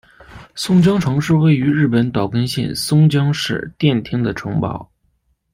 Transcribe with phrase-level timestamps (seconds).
[0.55, 4.91] 松江城是位于日本岛根县松江市殿町的城堡。